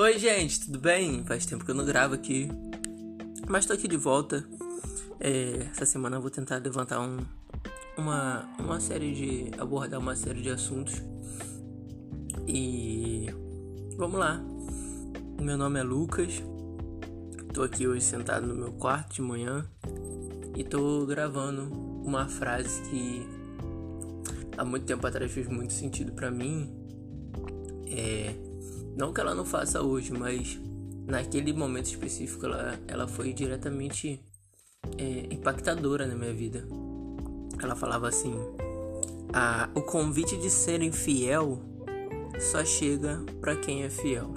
[0.00, 1.22] Oi, gente, tudo bem?
[1.24, 2.48] Faz tempo que eu não gravo aqui,
[3.46, 4.42] mas tô aqui de volta.
[5.20, 7.18] É, essa semana eu vou tentar levantar um,
[7.98, 9.50] uma, uma série de.
[9.60, 11.02] abordar uma série de assuntos.
[12.48, 13.26] E.
[13.98, 14.42] vamos lá.
[15.38, 16.42] Meu nome é Lucas,
[17.52, 19.66] tô aqui hoje sentado no meu quarto de manhã
[20.56, 21.64] e tô gravando
[22.02, 23.28] uma frase que
[24.56, 26.74] há muito tempo atrás fez muito sentido para mim.
[27.86, 28.48] É
[29.00, 30.60] não que ela não faça hoje, mas
[31.06, 34.22] naquele momento específico ela, ela foi diretamente
[34.98, 36.68] é, impactadora na minha vida.
[37.62, 38.34] Ela falava assim:
[39.74, 41.58] o convite de ser infiel
[42.38, 44.34] só chega para quem é fiel.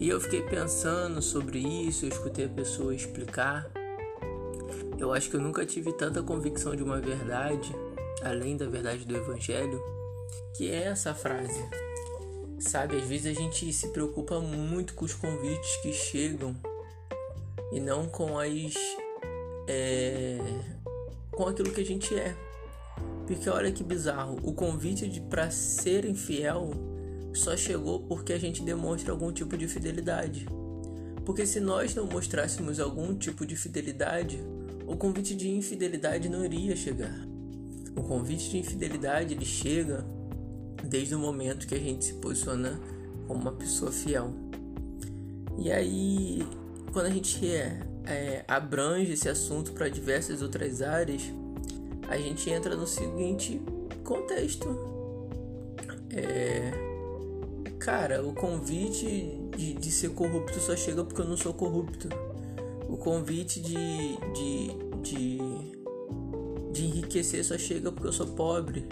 [0.00, 3.70] E eu fiquei pensando sobre isso, eu escutei a pessoa explicar.
[4.98, 7.72] Eu acho que eu nunca tive tanta convicção de uma verdade,
[8.22, 9.80] além da verdade do Evangelho,
[10.56, 11.64] que é essa frase:
[12.58, 16.56] Sabe, às vezes a gente se preocupa muito com os convites que chegam
[17.72, 18.74] e não com as.
[19.68, 20.38] É,
[21.30, 22.34] com aquilo que a gente é.
[23.26, 26.70] Porque olha que bizarro, o convite de para ser infiel
[27.32, 30.46] só chegou porque a gente demonstra algum tipo de fidelidade.
[31.24, 34.42] Porque se nós não mostrássemos algum tipo de fidelidade,
[34.86, 37.14] o convite de infidelidade não iria chegar.
[37.94, 40.04] O convite de infidelidade ele chega
[40.88, 42.80] desde o momento que a gente se posiciona
[43.26, 44.32] como uma pessoa fiel.
[45.58, 46.46] E aí,
[46.92, 51.22] quando a gente é, é, abrange esse assunto para diversas outras áreas,
[52.08, 53.60] a gente entra no seguinte
[54.02, 54.68] contexto.
[56.10, 56.70] É,
[57.78, 62.08] cara, o convite de, de ser corrupto só chega porque eu não sou corrupto.
[62.88, 63.76] O convite de,
[64.32, 64.68] de,
[65.02, 65.38] de,
[66.72, 68.86] de enriquecer só chega porque eu sou pobre,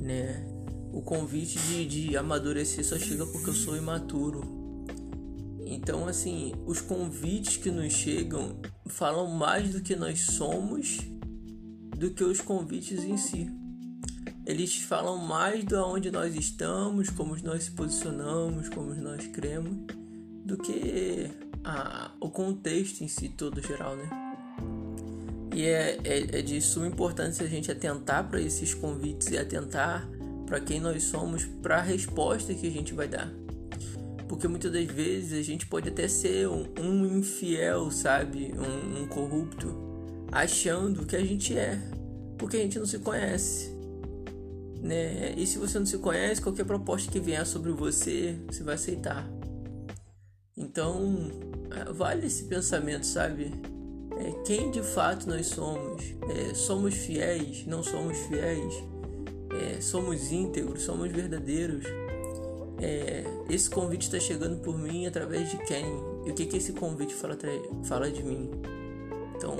[0.00, 0.53] né?
[0.94, 4.42] O convite de, de amadurecer só chega porque eu sou imaturo.
[5.66, 11.00] Então, assim, os convites que nos chegam falam mais do que nós somos
[11.98, 13.50] do que os convites em si.
[14.46, 19.74] Eles falam mais de onde nós estamos, como nós se posicionamos, como nós cremos,
[20.44, 21.28] do que
[21.64, 24.08] a, o contexto em si todo geral, né?
[25.54, 30.06] E é, é, é de suma importância a gente atentar para esses convites e atentar
[30.46, 33.32] para quem nós somos, para a resposta que a gente vai dar.
[34.28, 38.52] Porque muitas das vezes a gente pode até ser um, um infiel, sabe?
[38.56, 39.74] Um, um corrupto,
[40.32, 41.78] achando que a gente é,
[42.38, 43.72] porque a gente não se conhece.
[44.82, 45.34] Né?
[45.36, 49.26] E se você não se conhece, qualquer proposta que vier sobre você, você vai aceitar.
[50.56, 51.30] Então,
[51.70, 53.52] é, vale esse pensamento, sabe?
[54.18, 56.02] É, quem de fato nós somos?
[56.28, 57.66] É, somos fiéis?
[57.66, 58.93] Não somos fiéis?
[59.60, 61.84] É, somos íntegros, somos verdadeiros.
[62.80, 65.86] É, esse convite está chegando por mim através de quem?
[66.26, 67.38] E o que, que esse convite fala,
[67.84, 68.50] fala de mim?
[69.36, 69.56] Então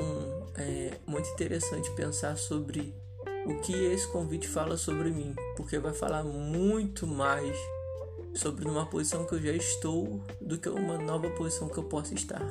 [0.56, 2.94] é muito interessante pensar sobre
[3.46, 7.56] o que esse convite fala sobre mim, porque vai falar muito mais
[8.34, 12.14] sobre uma posição que eu já estou do que uma nova posição que eu possa
[12.14, 12.42] estar.